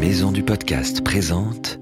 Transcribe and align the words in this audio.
Maison 0.00 0.30
du 0.30 0.44
Podcast 0.44 1.02
présente 1.02 1.76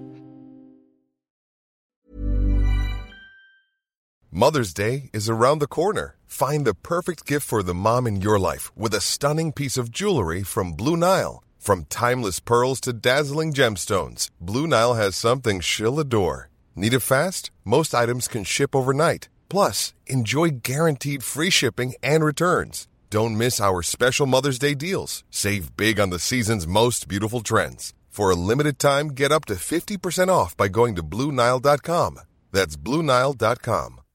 Mother's 4.33 4.73
Day 4.73 5.11
is 5.13 5.29
around 5.29 5.59
the 5.59 5.67
corner. 5.67 6.17
Find 6.27 6.65
the 6.65 6.73
perfect 6.73 7.27
gift 7.27 7.47
for 7.47 7.63
the 7.63 7.75
mom 7.75 8.07
in 8.07 8.23
your 8.23 8.39
life 8.39 8.73
with 8.75 8.95
a 8.95 9.03
stunning 9.03 9.53
piece 9.53 9.77
of 9.77 9.91
jewelry 9.91 10.43
from 10.43 10.73
Blue 10.73 10.97
Nile. 10.97 11.43
From 11.59 11.85
timeless 11.91 12.41
pearls 12.41 12.81
to 12.81 12.95
dazzling 12.95 13.53
gemstones, 13.53 14.31
Blue 14.41 14.67
Nile 14.67 14.95
has 14.95 15.15
something 15.15 15.61
she'll 15.61 16.01
adore. 16.01 16.49
Need 16.75 16.95
it 16.95 17.01
fast? 17.01 17.51
Most 17.67 17.95
items 17.95 18.29
can 18.29 18.45
ship 18.45 18.75
overnight. 18.75 19.29
Plus, 19.51 19.93
enjoy 20.07 20.61
guaranteed 20.63 21.23
free 21.23 21.51
shipping 21.51 21.93
and 22.03 22.25
returns. 22.25 22.89
Don't 23.11 23.39
miss 23.39 23.61
our 23.61 23.83
special 23.83 24.27
Mother's 24.27 24.59
Day 24.59 24.75
deals. 24.75 25.23
Save 25.31 25.77
big 25.77 26.01
on 26.01 26.11
the 26.11 26.19
season's 26.19 26.67
most 26.67 27.09
beautiful 27.09 27.41
trends. 27.41 27.93
For 28.17 28.31
a 28.31 28.35
limited 28.51 28.79
time, 28.79 29.09
get 29.09 29.31
up 29.31 29.45
to 29.45 29.57
50% 29.57 30.29
off 30.31 30.57
by 30.57 30.69
going 30.69 30.95
to 30.95 31.03
BlueNile.com. 31.03 32.21
That's 32.51 32.75
BlueNile.com. 32.75 34.06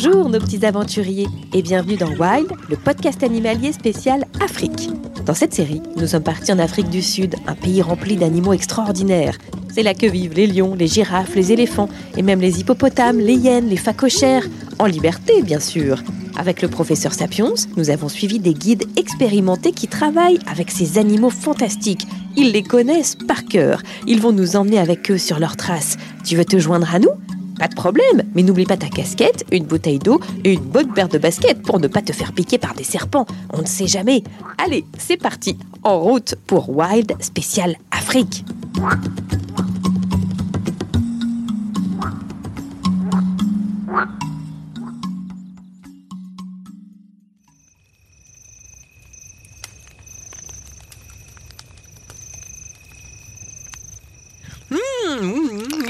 Bonjour 0.00 0.28
nos 0.28 0.38
petits 0.38 0.64
aventuriers 0.64 1.26
et 1.52 1.60
bienvenue 1.60 1.96
dans 1.96 2.10
Wild, 2.10 2.46
le 2.70 2.76
podcast 2.76 3.24
animalier 3.24 3.72
spécial 3.72 4.26
Afrique. 4.40 4.90
Dans 5.26 5.34
cette 5.34 5.52
série, 5.52 5.82
nous 5.96 6.06
sommes 6.06 6.22
partis 6.22 6.52
en 6.52 6.60
Afrique 6.60 6.88
du 6.88 7.02
Sud, 7.02 7.34
un 7.48 7.56
pays 7.56 7.82
rempli 7.82 8.14
d'animaux 8.14 8.52
extraordinaires. 8.52 9.36
C'est 9.74 9.82
là 9.82 9.94
que 9.94 10.06
vivent 10.06 10.34
les 10.34 10.46
lions, 10.46 10.76
les 10.76 10.86
girafes, 10.86 11.34
les 11.34 11.50
éléphants 11.50 11.88
et 12.16 12.22
même 12.22 12.40
les 12.40 12.60
hippopotames, 12.60 13.18
les 13.18 13.34
hyènes, 13.34 13.68
les 13.68 13.76
phacochères, 13.76 14.46
en 14.78 14.86
liberté 14.86 15.42
bien 15.42 15.58
sûr. 15.58 16.00
Avec 16.36 16.62
le 16.62 16.68
professeur 16.68 17.12
Sapiens, 17.12 17.54
nous 17.76 17.90
avons 17.90 18.08
suivi 18.08 18.38
des 18.38 18.54
guides 18.54 18.84
expérimentés 18.96 19.72
qui 19.72 19.88
travaillent 19.88 20.38
avec 20.46 20.70
ces 20.70 20.98
animaux 20.98 21.30
fantastiques. 21.30 22.06
Ils 22.36 22.52
les 22.52 22.62
connaissent 22.62 23.16
par 23.26 23.44
cœur. 23.46 23.82
Ils 24.06 24.20
vont 24.20 24.30
nous 24.30 24.54
emmener 24.54 24.78
avec 24.78 25.10
eux 25.10 25.18
sur 25.18 25.40
leurs 25.40 25.56
traces. 25.56 25.96
Tu 26.24 26.36
veux 26.36 26.44
te 26.44 26.60
joindre 26.60 26.94
à 26.94 27.00
nous? 27.00 27.10
Pas 27.58 27.68
de 27.68 27.74
problème, 27.74 28.22
mais 28.34 28.42
n'oublie 28.42 28.64
pas 28.64 28.76
ta 28.76 28.88
casquette, 28.88 29.44
une 29.52 29.64
bouteille 29.64 29.98
d'eau 29.98 30.20
et 30.44 30.52
une 30.52 30.60
bonne 30.60 30.92
paire 30.92 31.08
de 31.08 31.18
baskets 31.18 31.62
pour 31.62 31.80
ne 31.80 31.88
pas 31.88 32.02
te 32.02 32.12
faire 32.12 32.32
piquer 32.32 32.58
par 32.58 32.74
des 32.74 32.84
serpents. 32.84 33.26
On 33.52 33.62
ne 33.62 33.66
sait 33.66 33.86
jamais. 33.86 34.22
Allez, 34.58 34.84
c'est 34.98 35.16
parti, 35.16 35.58
en 35.82 36.00
route 36.00 36.36
pour 36.46 36.70
Wild 36.70 37.14
Spécial 37.20 37.76
Afrique. 37.90 38.44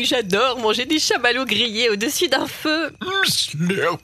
J'adore 0.02 0.58
manger 0.58 0.84
des 0.86 0.98
chamallows 0.98 1.44
grillés 1.44 1.90
au-dessus 1.90 2.28
d'un 2.28 2.46
feu. 2.46 2.92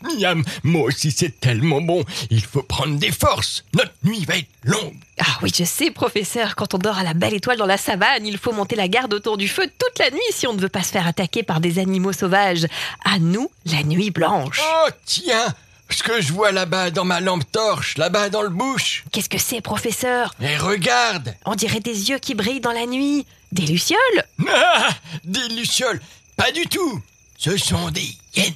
Miam. 0.02 0.42
Moi 0.62 0.82
aussi, 0.82 1.10
c'est 1.10 1.40
tellement 1.40 1.80
bon. 1.80 2.04
Il 2.30 2.42
faut 2.42 2.62
prendre 2.62 2.98
des 2.98 3.12
forces. 3.12 3.64
Notre 3.74 3.92
nuit 4.04 4.24
va 4.24 4.36
être 4.36 4.48
longue. 4.64 4.96
Ah 5.20 5.38
oui, 5.42 5.50
je 5.56 5.64
sais, 5.64 5.90
professeur, 5.90 6.56
quand 6.56 6.74
on 6.74 6.78
dort 6.78 6.98
à 6.98 7.04
la 7.04 7.14
belle 7.14 7.34
étoile 7.34 7.58
dans 7.58 7.66
la 7.66 7.76
savane, 7.76 8.26
il 8.26 8.38
faut 8.38 8.52
monter 8.52 8.76
la 8.76 8.88
garde 8.88 9.14
autour 9.14 9.36
du 9.36 9.46
feu 9.48 9.66
toute 9.78 9.98
la 9.98 10.10
nuit 10.10 10.20
si 10.30 10.46
on 10.46 10.54
ne 10.54 10.60
veut 10.60 10.68
pas 10.68 10.82
se 10.82 10.90
faire 10.90 11.06
attaquer 11.06 11.42
par 11.42 11.60
des 11.60 11.78
animaux 11.78 12.12
sauvages. 12.12 12.66
À 13.04 13.18
nous, 13.18 13.50
la 13.66 13.82
nuit 13.84 14.10
blanche. 14.10 14.60
Oh, 14.60 14.88
tiens 15.04 15.54
Ce 15.90 16.02
que 16.02 16.20
je 16.20 16.32
vois 16.32 16.50
là-bas 16.50 16.90
dans 16.90 17.04
ma 17.04 17.20
lampe 17.20 17.44
torche, 17.52 17.96
là-bas 17.98 18.30
dans 18.30 18.42
le 18.42 18.48
bouche. 18.48 19.04
Qu'est-ce 19.12 19.28
que 19.28 19.38
c'est, 19.38 19.60
professeur? 19.60 20.34
Et 20.40 20.56
regarde 20.56 21.34
On 21.44 21.54
dirait 21.54 21.80
des 21.80 22.10
yeux 22.10 22.18
qui 22.18 22.34
brillent 22.34 22.60
dans 22.60 22.72
la 22.72 22.86
nuit. 22.86 23.26
Des 23.54 23.66
lucioles 23.66 24.24
Ah 24.48 24.90
Des 25.22 25.48
lucioles 25.50 26.00
Pas 26.36 26.50
du 26.50 26.66
tout 26.66 27.00
Ce 27.38 27.56
sont 27.56 27.88
des 27.92 28.08
hyènes. 28.36 28.52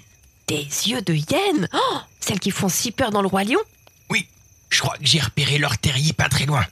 Des 0.48 0.66
yeux 0.88 1.02
de 1.02 1.14
hyène 1.14 1.68
Oh 1.72 1.98
Celles 2.18 2.40
qui 2.40 2.50
font 2.50 2.68
si 2.68 2.90
peur 2.90 3.12
dans 3.12 3.22
le 3.22 3.28
roi 3.28 3.44
lion 3.44 3.60
Oui, 4.10 4.26
je 4.70 4.80
crois 4.80 4.96
que 4.98 5.06
j'ai 5.06 5.20
repéré 5.20 5.58
leur 5.58 5.78
terrier 5.78 6.12
pas 6.12 6.28
très 6.28 6.46
loin. 6.46 6.66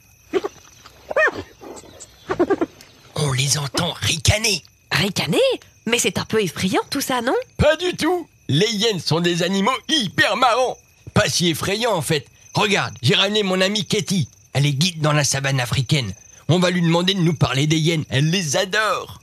On 3.15 3.31
les 3.31 3.57
entend 3.57 3.93
ricaner. 3.93 4.61
Ricaner 4.91 5.37
Mais 5.85 5.97
c'est 5.97 6.17
un 6.17 6.25
peu 6.25 6.43
effrayant 6.43 6.81
tout 6.89 7.01
ça, 7.01 7.21
non? 7.21 7.33
Pas 7.55 7.77
du 7.77 7.95
tout 7.95 8.27
Les 8.49 8.67
hyènes 8.67 8.99
sont 8.99 9.21
des 9.21 9.41
animaux 9.41 9.71
hyper 9.87 10.35
marrants 10.35 10.77
Pas 11.13 11.29
si 11.29 11.47
effrayants 11.49 11.95
en 11.95 12.01
fait. 12.01 12.27
Regarde, 12.53 12.93
j'ai 13.01 13.15
ramené 13.15 13.43
mon 13.43 13.61
amie 13.61 13.85
Katie. 13.85 14.27
Elle 14.51 14.65
est 14.65 14.73
guide 14.73 14.99
dans 15.01 15.13
la 15.13 15.23
savane 15.23 15.61
africaine. 15.61 16.13
On 16.49 16.59
va 16.59 16.69
lui 16.69 16.81
demander 16.81 17.13
de 17.13 17.19
nous 17.19 17.33
parler 17.33 17.67
des 17.67 17.77
hyènes. 17.77 18.05
Elle 18.09 18.29
les 18.29 18.55
adore 18.55 19.21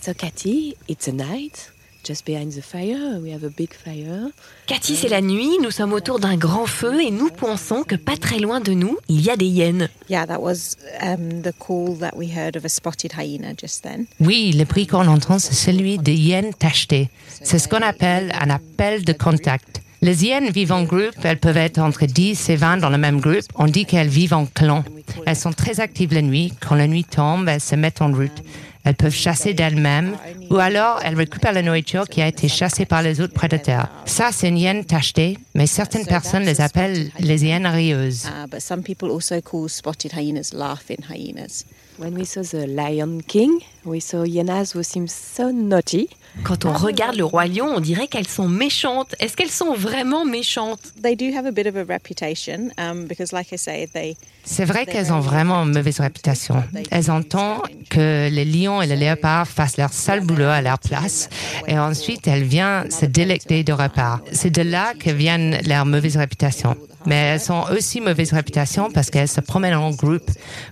So 0.00 0.12
Cathy, 0.14 0.76
it's 0.88 1.08
a 1.08 1.12
night. 1.12 1.70
Just 2.06 2.26
behind 2.26 2.52
the 2.52 2.60
fire, 2.60 3.18
we 3.22 3.32
have 3.32 3.44
a 3.44 3.48
big 3.48 3.72
fire. 3.72 4.28
Cathy, 4.66 4.94
c'est 4.94 5.08
la 5.08 5.22
nuit, 5.22 5.56
nous 5.62 5.70
sommes 5.70 5.94
autour 5.94 6.20
d'un 6.20 6.36
grand 6.36 6.66
feu 6.66 7.00
et 7.00 7.10
nous 7.10 7.30
pensons 7.30 7.82
que 7.82 7.96
pas 7.96 8.18
très 8.18 8.38
loin 8.38 8.60
de 8.60 8.72
nous, 8.74 8.98
il 9.08 9.22
y 9.22 9.30
a 9.30 9.36
des 9.36 9.46
hyènes. 9.46 9.88
Yeah, 10.10 10.26
that 10.26 10.40
was 10.40 10.76
um, 11.00 11.40
the 11.40 11.52
call 11.58 11.96
that 12.00 12.14
we 12.14 12.30
heard 12.30 12.56
of 12.56 12.66
a 12.66 12.68
spotted 12.68 13.12
hyena 13.12 13.54
just 13.58 13.82
then. 13.82 14.04
Oui, 14.20 14.52
le 14.52 14.64
bruit 14.64 14.86
qu'on 14.86 15.06
entend, 15.06 15.38
c'est 15.38 15.54
celui 15.54 15.96
des 15.96 16.14
hyènes 16.14 16.52
tachetées. 16.52 17.08
C'est 17.42 17.58
ce 17.58 17.68
qu'on 17.68 17.80
appelle 17.80 18.32
un 18.38 18.50
appel 18.50 19.02
de 19.04 19.14
contact. 19.14 19.80
Les 20.04 20.26
hyènes 20.26 20.50
vivent 20.50 20.72
en 20.72 20.82
groupe, 20.82 21.14
elles 21.22 21.38
peuvent 21.38 21.56
être 21.56 21.78
entre 21.78 22.04
10 22.04 22.50
et 22.50 22.56
20 22.56 22.76
dans 22.76 22.90
le 22.90 22.98
même 22.98 23.20
groupe. 23.20 23.46
On 23.54 23.64
dit 23.64 23.86
qu'elles 23.86 24.08
vivent 24.08 24.34
en 24.34 24.44
clan. 24.44 24.84
Elles 25.24 25.34
sont 25.34 25.54
très 25.54 25.80
actives 25.80 26.12
la 26.12 26.20
nuit. 26.20 26.52
Quand 26.60 26.74
la 26.74 26.86
nuit 26.86 27.04
tombe, 27.04 27.48
elles 27.48 27.62
se 27.62 27.74
mettent 27.74 28.02
en 28.02 28.12
route. 28.12 28.42
Elles 28.84 28.96
peuvent 28.96 29.14
chasser 29.14 29.54
d'elles-mêmes 29.54 30.14
ou 30.50 30.56
alors 30.56 31.00
elles 31.02 31.14
récupèrent 31.14 31.54
la 31.54 31.62
nourriture 31.62 32.06
qui 32.06 32.20
a 32.20 32.28
été 32.28 32.48
chassée 32.48 32.84
par 32.84 33.00
les 33.00 33.22
autres 33.22 33.32
prédateurs. 33.32 33.88
Ça, 34.04 34.28
c'est 34.30 34.48
une 34.48 34.58
hyène 34.58 34.84
tachetée, 34.84 35.38
mais 35.54 35.66
certaines 35.66 36.04
personnes 36.04 36.44
les 36.44 36.60
appellent 36.60 37.10
les 37.18 37.46
hyènes 37.46 37.66
rieuses. 37.66 38.28
But 38.50 38.60
some 38.60 38.82
people 38.82 39.10
also 39.10 39.40
call 39.40 39.70
spotted 39.70 40.12
hyenas 40.12 40.52
laughing 40.52 40.98
hyenas. 41.08 41.64
When 41.96 42.14
we 42.14 42.26
saw 42.26 42.42
the 42.42 42.66
Lion 42.66 43.22
King, 43.26 43.52
we 43.86 44.02
saw 44.02 44.22
hyenas 44.22 44.74
who 44.74 44.82
seem 44.82 45.08
so 45.08 45.50
naughty. 45.50 46.10
Quand 46.42 46.64
on 46.64 46.72
regarde 46.72 47.16
le 47.16 47.24
roi 47.24 47.46
lion, 47.46 47.66
on 47.76 47.80
dirait 47.80 48.08
qu'elles 48.08 48.28
sont 48.28 48.48
méchantes. 48.48 49.14
Est-ce 49.20 49.36
qu'elles 49.36 49.50
sont 49.50 49.74
vraiment 49.74 50.24
méchantes? 50.24 50.80
They 51.02 51.16
do 51.16 51.36
have 51.36 51.46
a 51.46 51.52
bit 51.52 51.66
of 51.66 51.76
a 51.76 51.84
reputation 51.84 52.70
um, 52.78 53.06
because, 53.06 53.32
like 53.32 53.52
I 53.52 53.58
say, 53.58 53.88
they 53.92 54.16
C'est 54.44 54.64
vrai 54.64 54.84
qu'elles 54.84 55.12
ont 55.12 55.20
vraiment 55.20 55.62
une 55.62 55.72
mauvaise 55.72 56.00
réputation. 56.00 56.62
Elles 56.90 57.10
entendent 57.10 57.62
que 57.88 58.28
les 58.28 58.44
lions 58.44 58.82
et 58.82 58.86
les 58.86 58.96
léopards 58.96 59.48
fassent 59.48 59.78
leur 59.78 59.92
sale 59.92 60.20
boulot 60.20 60.44
à 60.44 60.60
leur 60.60 60.78
place 60.78 61.30
et 61.66 61.78
ensuite 61.78 62.26
elles 62.26 62.42
viennent 62.42 62.90
se 62.90 63.06
délecter 63.06 63.64
de 63.64 63.72
repas. 63.72 64.20
C'est 64.32 64.50
de 64.50 64.62
là 64.62 64.92
que 64.98 65.10
viennent 65.10 65.58
leur 65.66 65.86
mauvaise 65.86 66.16
réputation. 66.16 66.76
Mais 67.06 67.16
elles 67.16 67.40
sont 67.40 67.64
aussi 67.70 68.00
mauvaise 68.00 68.32
réputation 68.32 68.90
parce 68.90 69.10
qu'elles 69.10 69.28
se 69.28 69.40
promènent 69.40 69.74
en 69.74 69.90
groupe. 69.90 70.30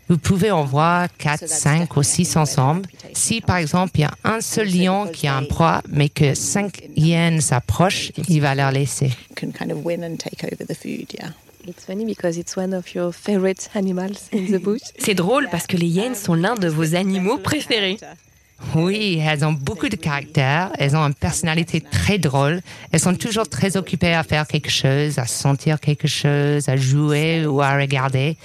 Vous 0.09 0.19
pouvez 0.19 0.51
en 0.51 0.65
voir 0.65 1.09
4, 1.19 1.47
5 1.49 1.97
ou 1.97 2.03
6 2.03 2.37
ensemble. 2.37 2.89
Si 3.13 3.41
par 3.41 3.57
exemple 3.57 3.93
il 3.97 4.01
y 4.03 4.05
a 4.05 4.15
un 4.25 4.41
seul 4.41 4.69
lion 4.69 5.07
qui 5.07 5.27
a 5.27 5.37
un 5.37 5.45
proie 5.45 5.83
mais 5.89 6.09
que 6.09 6.35
cinq 6.35 6.83
hyènes 6.97 7.41
s'approchent, 7.41 8.13
il 8.29 8.41
va 8.41 8.55
leur 8.55 8.71
laisser. 8.73 9.11
can 9.35 9.51
kind 9.53 9.73
of 9.73 9.85
win 9.85 10.05
and 10.05 10.17
take 10.19 10.45
over 10.45 10.65
the 10.65 10.75
food. 10.75 11.13
Yeah. 11.15 11.31
It's 11.67 11.85
funny 11.85 12.05
because 12.05 12.39
it's 12.39 12.57
one 12.57 12.75
of 12.75 12.93
your 12.95 13.13
favorite 13.13 13.69
animals 13.75 14.29
in 14.33 14.47
the 14.47 14.61
bush. 14.61 14.83
C'est 14.99 15.15
drôle 15.15 15.49
parce 15.51 15.67
que 15.67 15.77
les 15.77 15.87
hyènes 15.87 16.15
sont 16.15 16.35
l'un 16.35 16.55
de 16.55 16.69
vos 16.69 16.95
animaux 16.95 17.39
préférés. 17.39 17.99
Oui, 18.75 19.21
elles 19.23 19.45
ont 19.45 19.53
beaucoup 19.53 19.89
de 19.89 19.97
caractère, 19.97 20.71
elles 20.79 20.97
ont 20.97 21.03
une 21.07 21.15
personnalité 21.15 21.81
très 21.81 22.19
drôle, 22.19 22.61
elles 22.91 23.01
sont 23.01 23.15
toujours 23.15 23.49
très 23.49 23.77
occupées 23.77 24.15
à 24.15 24.23
faire 24.23 24.47
quelque 24.47 24.71
chose, 24.71 25.19
à 25.19 25.27
sentir 25.27 25.79
quelque 25.79 26.09
chose, 26.09 26.69
à 26.69 26.77
jouer 26.77 27.45
ou 27.47 27.61
à 27.61 27.77
regarder. 27.77 28.37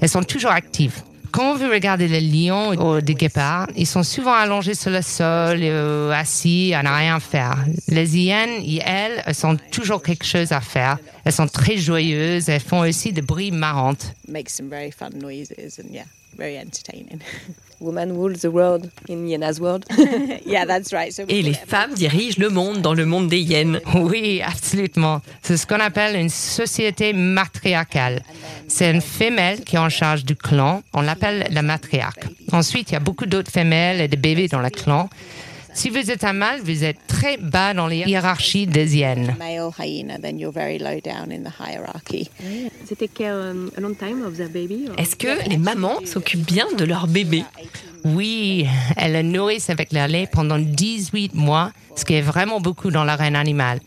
Elles 0.00 0.08
sont 0.08 0.24
toujours 0.24 0.50
actives. 0.50 1.02
Quand 1.30 1.54
vous 1.54 1.68
regardez 1.68 2.08
les 2.08 2.20
lions 2.20 2.70
ou 2.70 3.00
des 3.00 3.14
guépards, 3.14 3.68
ils 3.76 3.86
sont 3.86 4.02
souvent 4.02 4.32
allongés 4.32 4.74
sur 4.74 4.90
le 4.90 5.02
sol, 5.02 5.58
euh, 5.60 6.10
assis, 6.10 6.72
à 6.74 6.82
ne 6.82 6.88
rien 6.88 7.20
faire. 7.20 7.58
Les 7.88 8.16
hyènes, 8.16 8.62
elles, 8.84 9.22
elles 9.26 9.46
ont 9.46 9.56
toujours 9.70 10.02
quelque 10.02 10.24
chose 10.24 10.52
à 10.52 10.60
faire. 10.60 10.96
Elles 11.24 11.32
sont 11.32 11.46
très 11.46 11.76
joyeuses, 11.76 12.48
elles 12.48 12.60
font 12.60 12.80
aussi 12.80 13.12
des 13.12 13.20
bruits 13.20 13.50
marrantes. 13.50 14.14
Make 16.38 16.54
some 16.54 16.58
very 16.58 16.58
fun 16.58 16.66
noises 16.66 16.82
and 16.88 17.00
yeah. 17.00 17.16
very 17.16 17.16
entertaining. 17.16 17.20
Woman 17.78 18.16
rules 18.16 18.40
the 18.40 18.50
world 18.50 18.90
in 19.06 19.28
Yena's 19.28 19.60
world. 19.60 19.84
yeah, 20.46 20.64
that's 20.64 20.92
right. 20.92 21.12
So 21.12 21.24
we 21.24 21.34
Et 21.34 21.42
les 21.42 21.52
femmes 21.52 21.94
dirigent 21.94 22.38
le 22.38 22.48
monde 22.48 22.80
dans 22.80 22.94
le 22.94 23.04
monde 23.04 23.28
des 23.28 23.40
hyènes. 23.40 23.80
Oui, 23.94 24.40
absolument. 24.42 25.20
C'est 25.42 25.56
ce 25.58 25.66
qu'on 25.66 25.80
appelle 25.80 26.16
une 26.16 26.30
société 26.30 27.12
matriarcale. 27.12 28.22
C'est 28.68 28.90
une 28.90 29.02
femelle 29.02 29.60
qui 29.60 29.76
est 29.76 29.78
en 29.78 29.90
charge 29.90 30.24
du 30.24 30.36
clan. 30.36 30.82
On 30.94 31.02
l'appelle 31.02 31.48
la 31.50 31.62
matriarque. 31.62 32.26
Ensuite, 32.52 32.90
il 32.90 32.94
y 32.94 32.96
a 32.96 33.00
beaucoup 33.00 33.26
d'autres 33.26 33.50
femelles 33.50 34.00
et 34.00 34.08
de 34.08 34.16
bébés 34.16 34.48
dans 34.48 34.60
le 34.60 34.70
clan. 34.70 35.10
Si 35.76 35.90
vous 35.90 36.10
êtes 36.10 36.24
un 36.24 36.32
mâle, 36.32 36.62
vous 36.64 36.84
êtes 36.84 36.96
très 37.06 37.36
bas 37.36 37.74
dans 37.74 37.86
les 37.86 37.98
hiérarchies 37.98 38.66
des 38.66 38.96
hyènes. 38.96 39.36
their 44.34 44.48
baby. 44.48 44.88
Est-ce 44.96 45.16
que 45.16 45.46
les 45.50 45.58
mamans 45.58 45.98
s'occupent 46.06 46.46
bien 46.46 46.66
de 46.78 46.84
leur 46.86 47.06
bébé? 47.06 47.44
Oui, 48.04 48.66
elles 48.96 49.12
le 49.12 49.22
nourrissent 49.22 49.68
avec 49.68 49.92
leur 49.92 50.08
lait 50.08 50.26
pendant 50.32 50.58
18 50.58 51.34
mois, 51.34 51.72
ce 51.94 52.06
qui 52.06 52.14
est 52.14 52.22
vraiment 52.22 52.58
beaucoup 52.58 52.90
dans 52.90 53.04
l'arène 53.04 53.36
animale. 53.36 53.80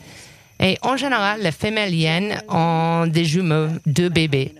Et 0.59 0.77
en 0.83 0.95
général, 0.95 1.41
les 1.41 1.51
femelles 1.51 1.95
hyènes 1.95 2.39
ont 2.49 3.07
des 3.07 3.25
jumeaux, 3.25 3.69
deux 3.87 4.09
bébés. 4.09 4.53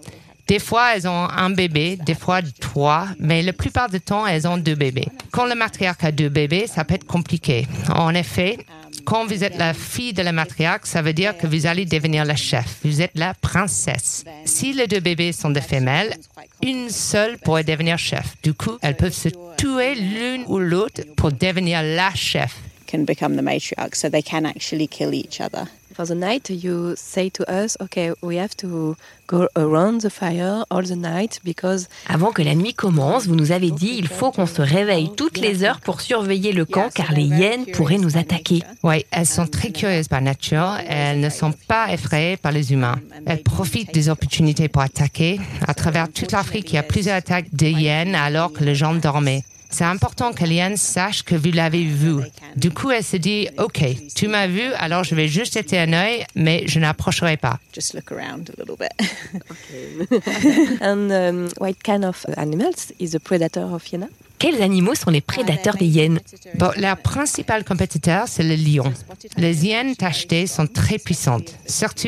Des 0.50 0.58
fois, 0.58 0.96
elles 0.96 1.08
ont 1.08 1.30
un 1.30 1.52
bébé, 1.52 2.00
des 2.04 2.16
fois 2.16 2.42
trois, 2.60 3.06
mais 3.20 3.44
la 3.44 3.54
plupart 3.54 3.88
du 3.88 4.02
temps, 4.02 4.26
elles 4.26 4.48
ont 4.48 4.58
deux 4.58 4.74
bébés. 4.74 5.08
Quand 5.30 5.46
le 5.46 5.54
matriarque 5.54 6.04
a 6.04 6.12
deux 6.12 6.30
bébés, 6.30 6.66
ça 6.66 6.84
peut 6.84 6.96
être 6.96 7.06
compliqué. 7.06 7.68
En 7.94 8.16
effet, 8.16 8.58
quand 9.06 9.28
vous 9.28 9.44
êtes 9.44 9.60
la 9.60 9.76
fille 9.76 10.12
de 10.12 10.24
la 10.24 10.32
matriarque, 10.32 10.88
ça 10.88 11.04
veut 11.04 11.14
dire 11.14 11.38
que 11.38 11.46
vous 11.46 11.68
allez 11.68 11.86
devenir 11.86 12.26
la 12.26 12.36
chef. 12.36 12.78
Vous 12.84 13.00
êtes 13.00 13.12
la 13.14 13.36
princesse. 13.36 14.26
Si 14.46 14.74
les 14.74 14.88
deux 14.88 15.02
bébés 15.02 15.34
sont 15.34 15.52
des 15.52 15.62
femelles, 15.62 16.18
une 16.64 16.90
seule 16.90 17.38
pourrait 17.38 17.64
devenir 17.64 18.00
chef. 18.00 18.36
Du 18.42 18.56
coup, 18.56 18.80
elles 18.82 18.98
peuvent 18.98 19.14
se 19.14 19.30
tuer 19.56 19.94
l'une 19.94 20.46
ou 20.48 20.58
l'autre 20.58 21.04
pour 21.16 21.32
devenir 21.32 21.84
la 21.84 22.12
chef. 22.16 22.56
Can 22.90 23.06
become 23.06 23.36
the 23.36 23.44
matriarch, 23.44 23.94
so 23.94 24.10
they 24.10 24.24
can 24.24 24.48
actually 24.48 24.88
kill 24.88 25.14
each 25.14 25.40
other. 25.40 25.68
For 25.94 26.08
the 26.08 26.16
night, 26.16 26.50
you 26.50 26.96
say 26.96 27.30
to 27.30 27.44
us, 27.48 27.78
okay, 27.82 28.14
we 28.24 28.38
have 28.38 28.56
to 28.58 28.96
go 29.28 29.48
around 29.56 30.02
the 30.02 30.10
fire 30.10 30.64
all 30.72 30.82
the 30.82 30.96
night 30.96 31.40
because 31.44 31.88
Avant 32.08 32.32
que 32.32 32.42
la 32.42 32.56
nuit 32.56 32.74
commence, 32.74 33.28
vous 33.28 33.36
nous 33.36 33.52
avez 33.52 33.70
dit 33.70 33.96
il 33.98 34.08
faut 34.08 34.32
qu'on 34.32 34.48
se 34.48 34.64
réveille 34.64 35.12
toutes 35.16 35.38
les 35.38 35.64
heures 35.64 35.82
pour 35.82 36.02
surveiller 36.02 36.52
le 36.52 36.66
camp 36.66 36.90
car 36.92 37.12
les 37.12 37.26
hyènes 37.26 37.68
pourraient 37.74 38.00
nous 38.00 38.18
attaquer. 38.18 38.64
Oui, 38.82 39.06
elles 39.12 39.28
sont 39.28 39.46
très 39.46 39.72
curieuses 39.72 40.08
par 40.08 40.22
nature. 40.22 40.78
Elles 40.88 41.20
ne 41.20 41.30
sont 41.30 41.54
pas 41.68 41.94
effrayées 41.94 42.38
par 42.38 42.52
les 42.52 42.74
humains. 42.74 42.96
Elles 43.28 43.44
profitent 43.44 43.94
des 43.94 44.10
opportunités 44.10 44.68
pour 44.68 44.82
attaquer. 44.82 45.40
À 45.68 45.76
travers 45.76 46.10
toute 46.12 46.32
l'Afrique, 46.32 46.72
il 46.72 46.76
y 46.76 46.80
a 46.80 46.84
plusieurs 46.84 47.18
attaques 47.18 47.54
de 47.54 47.68
hyènes 47.68 48.16
alors 48.16 48.52
que 48.52 48.64
les 48.64 48.74
gens 48.74 48.96
dormaient. 48.96 49.44
C'est 49.70 49.84
important 49.84 50.34
que 50.34 50.44
l'hyène 50.44 50.78
sache 50.78 51.24
que 51.24 51.36
vous 51.36 51.52
l'avez 51.52 51.84
vu. 51.84 52.16
Du 52.56 52.72
coup, 52.72 52.90
elle 52.90 53.04
se 53.04 53.18
dit, 53.18 53.48
OK, 53.58 53.84
tu 54.16 54.28
m'as 54.28 54.48
vu, 54.48 54.64
alors 54.78 55.04
je 55.04 55.14
vais 55.14 55.28
juste 55.28 55.54
jeter 55.54 55.78
un 55.78 55.94
œil, 55.94 56.26
mais 56.36 56.64
je 56.66 56.80
n'approcherai 56.80 57.38
pas. 57.38 57.60
Just 57.74 57.94
look 57.94 58.12
around 58.12 58.50
a 58.50 58.60
little 58.60 58.76
bit. 58.76 58.92
and 60.82 61.12
um, 61.12 61.50
what 61.60 61.76
kind 61.84 62.04
of 62.04 62.26
animals 62.36 62.92
is 63.00 63.12
the 63.12 63.20
predator 63.20 63.62
of 63.62 63.84
Yena? 63.86 64.10
Quels 64.40 64.62
animaux 64.62 64.96
sont 64.96 65.12
les 65.12 65.22
prédateurs 65.22 65.76
des 65.76 65.86
hyènes 65.86 66.20
Bon, 66.56 66.72
leur 66.78 66.98
principal 66.98 67.64
compétiteur, 67.66 68.28
c'est 68.28 68.44
le 68.44 68.56
lion. 68.56 68.92
Les 69.38 69.66
hyènes 69.66 69.96
tachetées 69.96 70.48
sont 70.48 70.66
très 70.66 70.98
puissantes, 70.98 71.56
surtout 71.68 72.08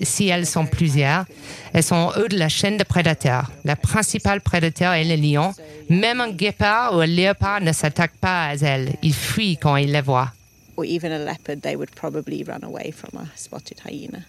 si 0.00 0.28
elles 0.28 0.46
sont 0.46 0.66
plusieurs. 0.66 1.24
Elles 1.72 1.82
sont 1.82 1.96
en 1.96 2.12
haut 2.16 2.28
de 2.28 2.38
la 2.38 2.48
chaîne 2.48 2.76
de 2.76 2.84
prédateurs. 2.84 3.50
Le 3.64 3.74
principal 3.74 4.40
prédateur 4.40 4.92
est 4.92 5.04
le 5.04 5.16
lion. 5.16 5.52
Même 5.90 6.20
un 6.20 6.30
guépard 6.30 6.96
ou 6.96 7.00
un 7.00 7.06
léopard 7.06 7.60
ne 7.60 7.72
s'attaque 7.72 8.16
pas 8.20 8.44
à 8.44 8.54
elles. 8.54 8.94
Ils 9.02 9.14
fuient 9.14 9.56
quand 9.56 9.76
ils 9.76 9.92
les 9.92 10.00
voient. 10.00 10.32
or 10.76 10.84
even 10.84 11.12
a 11.12 11.18
leopard, 11.18 11.62
they 11.62 11.76
would 11.76 11.94
probably 11.94 12.42
run 12.42 12.64
away 12.64 12.90
from 12.90 13.18
a 13.20 13.30
spotted 13.36 13.80
hyena. 13.80 14.26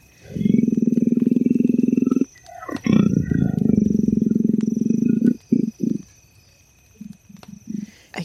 Okay, 8.18 8.25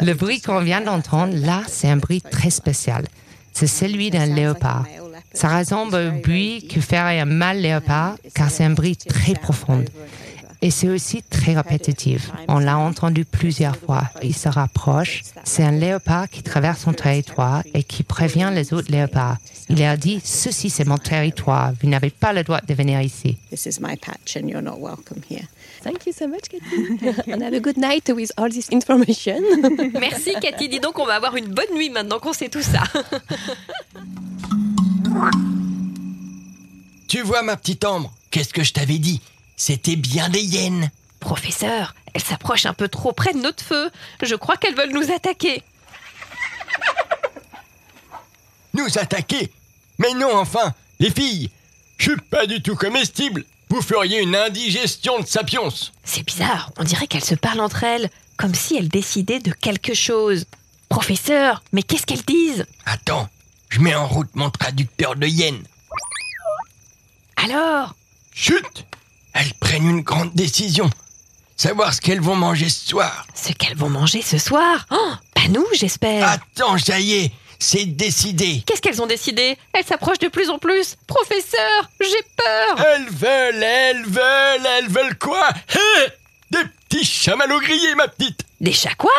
Le 0.00 0.12
bruit 0.14 0.40
qu'on 0.40 0.60
vient 0.60 0.80
d'entendre, 0.80 1.34
là, 1.36 1.62
c'est 1.66 1.88
un 1.88 1.96
bruit 1.96 2.22
très 2.22 2.50
spécial. 2.50 3.04
C'est 3.52 3.66
celui 3.66 4.10
d'un 4.10 4.26
léopard. 4.26 4.86
Ça 5.32 5.58
ressemble 5.58 5.96
au 5.96 6.10
bruit 6.22 6.68
que 6.68 6.80
ferait 6.80 7.20
un 7.20 7.24
mâle 7.24 7.60
léopard, 7.60 8.16
car 8.34 8.50
c'est 8.50 8.64
un 8.64 8.70
bruit 8.70 8.96
très 8.96 9.34
profond. 9.34 9.84
Et 10.60 10.70
c'est 10.72 10.88
aussi 10.88 11.22
très 11.22 11.54
répétitif. 11.54 12.32
On 12.48 12.58
l'a 12.58 12.78
entendu 12.78 13.24
plusieurs 13.24 13.76
fois. 13.76 14.10
Il 14.22 14.34
se 14.34 14.48
rapproche. 14.48 15.22
C'est 15.44 15.62
un 15.62 15.70
léopard 15.70 16.28
qui 16.28 16.42
traverse 16.42 16.80
son 16.80 16.92
territoire 16.92 17.62
et 17.74 17.84
qui 17.84 18.02
prévient 18.02 18.50
les 18.52 18.72
autres 18.72 18.90
léopards. 18.90 19.36
Il 19.68 19.78
leur 19.78 19.96
dit, 19.96 20.20
ceci 20.24 20.68
c'est 20.70 20.84
mon 20.84 20.98
territoire. 20.98 21.72
Vous 21.80 21.88
n'avez 21.88 22.10
pas 22.10 22.32
le 22.32 22.42
droit 22.42 22.60
de 22.60 22.74
venir 22.74 23.00
ici. 23.00 23.38
This 23.50 23.66
is 23.66 23.80
my 23.80 23.96
patch, 23.96 24.36
and 24.36 24.48
you're 24.48 24.62
not 24.62 24.78
welcome 24.80 25.20
here. 25.30 25.46
Thank 25.82 26.06
you 26.06 26.12
so 26.12 26.26
much, 26.26 26.48
Cathy. 26.48 27.30
and 27.32 27.42
have 27.42 27.54
a 27.54 27.60
good 27.60 27.76
night 27.76 28.08
with 28.08 28.32
all 28.36 28.48
this 28.50 28.68
information. 28.70 29.40
Merci 30.00 30.34
Cathy, 30.40 30.68
dis 30.68 30.80
donc 30.80 30.98
on 30.98 31.06
va 31.06 31.14
avoir 31.14 31.36
une 31.36 31.48
bonne 31.48 31.72
nuit 31.74 31.90
maintenant 31.90 32.18
qu'on 32.18 32.32
sait 32.32 32.48
tout 32.48 32.62
ça. 32.62 32.82
Tu 37.08 37.22
vois, 37.22 37.42
ma 37.42 37.56
petite 37.56 37.84
Ambre, 37.86 38.12
qu'est-ce 38.30 38.52
que 38.52 38.62
je 38.62 38.74
t'avais 38.74 38.98
dit? 38.98 39.22
C'était 39.56 39.96
bien 39.96 40.28
des 40.28 40.42
hyènes. 40.42 40.90
Professeur, 41.20 41.94
elles 42.12 42.22
s'approchent 42.22 42.66
un 42.66 42.74
peu 42.74 42.88
trop 42.88 43.12
près 43.12 43.32
de 43.32 43.38
notre 43.38 43.64
feu. 43.64 43.90
Je 44.22 44.34
crois 44.34 44.56
qu'elles 44.58 44.74
veulent 44.74 44.92
nous 44.92 45.10
attaquer. 45.10 45.62
Nous 48.74 48.98
attaquer? 48.98 49.50
Mais 49.98 50.12
non, 50.14 50.36
enfin 50.36 50.74
Les 51.00 51.10
filles 51.10 51.50
Je 51.96 52.10
suis 52.10 52.20
pas 52.20 52.46
du 52.46 52.62
tout 52.62 52.76
comestible 52.76 53.44
Vous 53.70 53.82
feriez 53.82 54.20
une 54.20 54.34
indigestion 54.34 55.20
de 55.20 55.26
sapiens 55.26 55.68
C'est 56.04 56.24
bizarre, 56.24 56.70
on 56.78 56.84
dirait 56.84 57.06
qu'elles 57.06 57.24
se 57.24 57.34
parlent 57.34 57.60
entre 57.60 57.84
elles, 57.84 58.10
comme 58.36 58.54
si 58.54 58.76
elles 58.76 58.88
décidaient 58.88 59.40
de 59.40 59.52
quelque 59.52 59.94
chose. 59.94 60.44
Professeur, 60.88 61.62
mais 61.72 61.82
qu'est-ce 61.82 62.06
qu'elles 62.06 62.24
disent? 62.24 62.64
Attends, 62.86 63.28
je 63.68 63.80
mets 63.80 63.94
en 63.94 64.06
route 64.06 64.30
mon 64.34 64.50
traducteur 64.50 65.16
de 65.16 65.26
hyène. 65.26 65.62
Alors? 67.36 67.94
Chut 68.32 68.86
Elles 69.34 69.52
prennent 69.60 69.88
une 69.88 70.00
grande 70.00 70.32
décision. 70.34 70.88
Savoir 71.56 71.92
ce 71.92 72.00
qu'elles 72.00 72.20
vont 72.20 72.36
manger 72.36 72.68
ce 72.68 72.88
soir. 72.88 73.26
Ce 73.34 73.52
qu'elles 73.52 73.76
vont 73.76 73.90
manger 73.90 74.22
ce 74.22 74.38
soir? 74.38 74.86
Oh, 74.90 75.12
pas 75.34 75.48
nous, 75.48 75.66
j'espère. 75.74 76.26
Attends, 76.28 76.78
ça 76.78 77.00
y 77.00 77.14
est, 77.14 77.32
c'est 77.58 77.84
décidé. 77.86 78.62
Qu'est-ce 78.66 78.80
qu'elles 78.80 79.02
ont 79.02 79.06
décidé? 79.06 79.56
Elles 79.72 79.84
s'approchent 79.84 80.18
de 80.18 80.28
plus 80.28 80.48
en 80.50 80.58
plus. 80.58 80.96
Professeur, 81.06 81.90
j'ai 82.00 82.22
peur. 82.36 82.86
Elles 82.86 83.08
veulent, 83.10 83.62
elles 83.62 84.04
veulent, 84.04 84.66
elles 84.78 84.88
veulent 84.88 85.18
quoi? 85.18 85.48
Hé 85.74 86.08
Des 86.50 86.64
petits 86.88 87.04
chamallows 87.04 87.60
grillés, 87.60 87.94
ma 87.96 88.08
petite 88.08 88.40
Des 88.60 88.72
chats 88.72 88.94
quoi? 88.96 89.12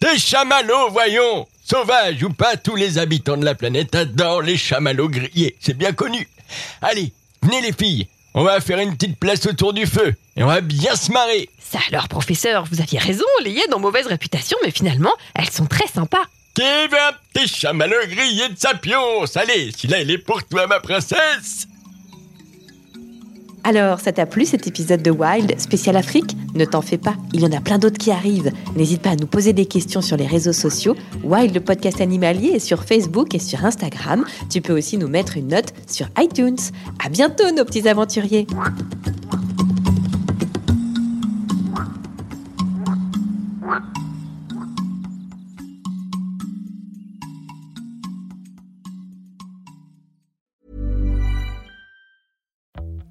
Des 0.00 0.18
chamallows, 0.18 0.90
voyons 0.90 1.46
Sauvages 1.64 2.22
ou 2.22 2.30
pas, 2.30 2.56
tous 2.56 2.74
les 2.76 2.98
habitants 2.98 3.36
de 3.36 3.44
la 3.44 3.54
planète 3.54 3.94
adorent 3.94 4.42
les 4.42 4.56
chamallows 4.56 5.08
grillés, 5.08 5.56
c'est 5.60 5.76
bien 5.76 5.92
connu. 5.92 6.28
Allez, 6.82 7.12
venez 7.40 7.60
les 7.60 7.72
filles, 7.72 8.08
on 8.34 8.42
va 8.42 8.60
faire 8.60 8.78
une 8.80 8.96
petite 8.96 9.18
place 9.18 9.46
autour 9.46 9.72
du 9.72 9.86
feu 9.86 10.14
et 10.36 10.42
on 10.42 10.48
va 10.48 10.60
bien 10.60 10.96
se 10.96 11.12
marrer. 11.12 11.48
Ça 11.60 11.78
alors, 11.90 12.08
professeur, 12.08 12.64
vous 12.70 12.80
aviez 12.80 12.98
raison, 12.98 13.24
les 13.42 13.52
hyènes 13.52 13.72
ont 13.72 13.78
mauvaise 13.78 14.06
réputation, 14.06 14.58
mais 14.64 14.72
finalement, 14.72 15.12
elles 15.34 15.48
sont 15.50 15.66
très 15.66 15.86
sympas. 15.86 16.24
Veut 16.58 16.64
un 16.64 17.12
petit 17.32 17.48
chamallow 17.48 17.96
grillé 18.08 18.48
de 18.50 18.58
sapiens 18.58 18.98
Allez, 19.36 19.70
celui-là, 19.74 20.02
il 20.02 20.10
est 20.10 20.18
pour 20.18 20.44
toi, 20.44 20.66
ma 20.66 20.80
princesse 20.80 21.66
Alors, 23.64 24.00
ça 24.00 24.12
t'a 24.12 24.26
plu 24.26 24.44
cet 24.44 24.66
épisode 24.66 25.02
de 25.02 25.10
Wild 25.10 25.58
spécial 25.58 25.96
Afrique? 25.96 26.36
Ne 26.54 26.66
t'en 26.66 26.82
fais 26.82 26.98
pas, 26.98 27.14
il 27.32 27.40
y 27.40 27.46
en 27.46 27.52
a 27.52 27.60
plein 27.62 27.78
d'autres 27.78 27.96
qui 27.96 28.10
arrivent. 28.10 28.52
N'hésite 28.76 29.00
pas 29.00 29.10
à 29.10 29.16
nous 29.16 29.26
poser 29.26 29.54
des 29.54 29.64
questions 29.64 30.02
sur 30.02 30.18
les 30.18 30.26
réseaux 30.26 30.52
sociaux. 30.52 30.94
Wild, 31.24 31.54
le 31.54 31.60
podcast 31.60 32.02
animalier, 32.02 32.48
est 32.48 32.58
sur 32.58 32.84
Facebook 32.84 33.34
et 33.34 33.38
sur 33.38 33.64
Instagram. 33.64 34.26
Tu 34.50 34.60
peux 34.60 34.76
aussi 34.76 34.98
nous 34.98 35.08
mettre 35.08 35.38
une 35.38 35.48
note 35.48 35.72
sur 35.86 36.08
iTunes. 36.18 36.58
À 37.02 37.08
bientôt, 37.08 37.50
nos 37.50 37.64
petits 37.64 37.88
aventuriers. 37.88 38.46